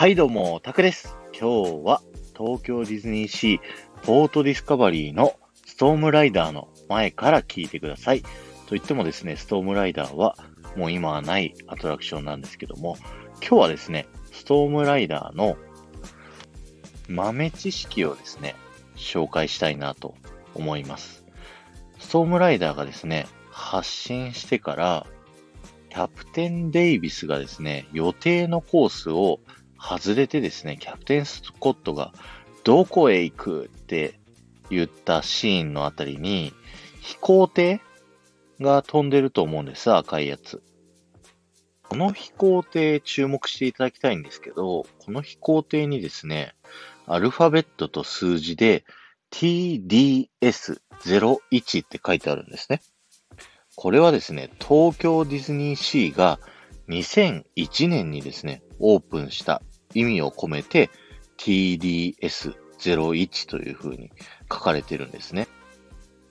[0.00, 1.14] はいどうも、タクです。
[1.38, 2.00] 今日は
[2.34, 3.60] 東京ディズニーシー
[4.02, 5.34] ポートディスカバリーの
[5.66, 8.22] ストームライダーの前から聞いてください。
[8.22, 8.28] と
[8.70, 10.38] 言ってもですね、ストームライダーは
[10.74, 12.96] もう今はないアトラクションなんですけども、
[13.46, 15.58] 今日はですね、ストームライダーの
[17.06, 18.54] 豆知識をですね、
[18.96, 20.14] 紹介したいなと
[20.54, 21.26] 思います。
[21.98, 25.06] ストームライダーがですね、発信してから、
[25.90, 29.40] キャプテン・デイビスがですね、予定のコースを
[29.80, 32.12] 外れてですね、キャプテン・スコットが
[32.64, 34.20] どこへ行くって
[34.68, 36.52] 言ったシーンのあたりに、
[37.00, 37.80] 飛行艇
[38.60, 40.62] が飛んでると思うんです、赤いやつ。
[41.88, 46.54] この飛行艇注目していただきたいんですけど、この飛行艇にですね、
[47.06, 48.84] アルファベットと数字で
[49.32, 52.82] TDS01 って書いてあるんですね。
[53.74, 56.38] これはですね、東京ディズニーシーが
[56.88, 59.62] 2001年にですね、オープンした
[59.94, 60.90] 意味を込めて
[61.38, 64.10] TDS01 という風に
[64.50, 65.48] 書かれてるんですね。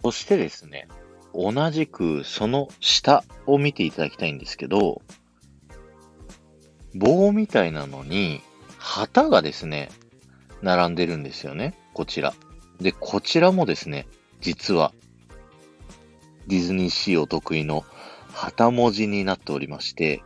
[0.03, 0.87] そしてですね、
[1.33, 5.01] 同じくその下を見ていただきたいんですけど、
[6.95, 8.41] 棒みたいなのに
[8.77, 9.89] 旗がですね、
[10.61, 11.77] 並んでるんですよね。
[11.93, 12.33] こちら。
[12.81, 14.07] で、こちらもですね、
[14.41, 14.93] 実は
[16.47, 17.85] ディズニーシーお得意の
[18.33, 20.23] 旗文字になっておりまして、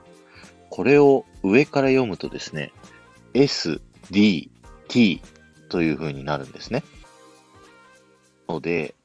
[0.70, 2.72] これを上から読むとですね、
[3.34, 3.82] S,
[4.12, 4.52] D,
[4.88, 5.22] T
[5.70, 6.84] という風になるんですね。
[8.48, 8.96] ので、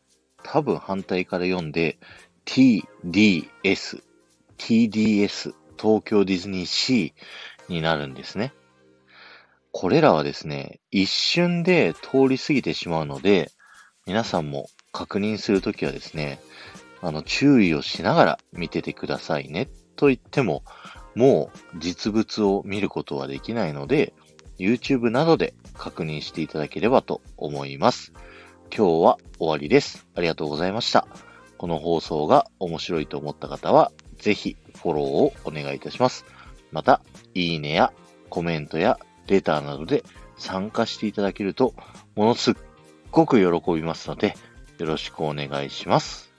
[0.42, 1.98] 多分反対から読んで、
[2.44, 4.02] T, D, S,
[4.58, 8.52] TDS、東京ディズニーシーになるんですね。
[9.72, 13.52] これらはですね、一瞬で通り過ぎてしまうので、
[14.06, 16.40] 皆さんも確認するときはですね、
[17.00, 19.68] あの、注意をしながら見ててくださいね。
[19.96, 20.62] と言っても、
[21.14, 24.14] もう実物を見ることはできないので、
[24.58, 28.12] YouTube などで確認していただければと思います。
[28.74, 30.06] 今日は終わりです。
[30.14, 31.06] ありがとうございました。
[31.56, 36.24] この放送が面白いと思った方は、ぜひフォローをお願いいたします。
[36.70, 37.00] また、
[37.34, 37.92] いいねや
[38.28, 40.04] コメントやレターなどで
[40.36, 41.74] 参加していただけると、
[42.14, 42.54] ものすっ
[43.10, 44.36] ごく喜びますので、
[44.78, 46.32] よろしくお願いします。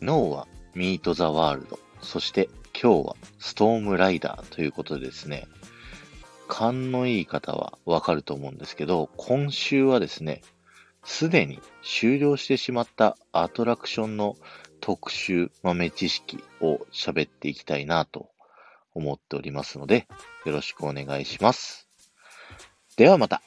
[0.00, 2.48] 昨日はミートザワールド、そして
[2.78, 5.48] 今日はストームライダーということでですね、
[6.46, 10.42] 勘のいい方はわかると思うんですけど、今週はですね、
[11.02, 14.36] すでに終了してしまったアトラクションの
[14.80, 18.28] 特集豆知識を喋っていきたいなと
[18.94, 20.06] 思っておりますので、
[20.44, 21.88] よろしくお願いします。
[22.96, 23.40] ではまた。